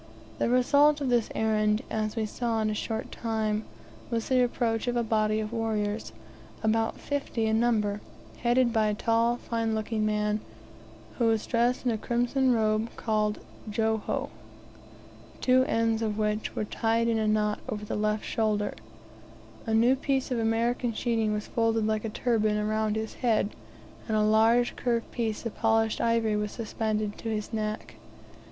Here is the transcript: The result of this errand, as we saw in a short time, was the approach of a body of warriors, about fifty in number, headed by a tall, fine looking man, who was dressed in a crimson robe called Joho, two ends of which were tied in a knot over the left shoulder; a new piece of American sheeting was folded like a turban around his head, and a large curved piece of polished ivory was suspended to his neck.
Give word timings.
The 0.39 0.49
result 0.49 0.99
of 0.99 1.09
this 1.09 1.29
errand, 1.35 1.83
as 1.91 2.15
we 2.15 2.25
saw 2.25 2.59
in 2.61 2.71
a 2.71 2.73
short 2.73 3.11
time, 3.11 3.65
was 4.09 4.29
the 4.29 4.43
approach 4.43 4.87
of 4.87 4.95
a 4.97 5.03
body 5.03 5.39
of 5.39 5.53
warriors, 5.53 6.11
about 6.63 6.99
fifty 6.99 7.45
in 7.45 7.59
number, 7.59 8.01
headed 8.39 8.73
by 8.73 8.87
a 8.87 8.95
tall, 8.95 9.37
fine 9.37 9.75
looking 9.75 10.03
man, 10.03 10.39
who 11.19 11.25
was 11.25 11.45
dressed 11.45 11.85
in 11.85 11.91
a 11.91 11.99
crimson 11.99 12.51
robe 12.51 12.89
called 12.95 13.41
Joho, 13.69 14.31
two 15.39 15.65
ends 15.65 16.01
of 16.01 16.17
which 16.17 16.55
were 16.55 16.65
tied 16.65 17.07
in 17.07 17.19
a 17.19 17.27
knot 17.27 17.59
over 17.69 17.85
the 17.85 17.95
left 17.95 18.25
shoulder; 18.25 18.73
a 19.67 19.73
new 19.75 19.95
piece 19.95 20.31
of 20.31 20.39
American 20.39 20.93
sheeting 20.93 21.31
was 21.31 21.45
folded 21.45 21.85
like 21.85 22.03
a 22.03 22.09
turban 22.09 22.57
around 22.57 22.95
his 22.95 23.13
head, 23.21 23.51
and 24.07 24.17
a 24.17 24.23
large 24.23 24.75
curved 24.75 25.11
piece 25.11 25.45
of 25.45 25.55
polished 25.57 26.01
ivory 26.01 26.35
was 26.35 26.51
suspended 26.51 27.19
to 27.19 27.29
his 27.29 27.53
neck. 27.53 27.93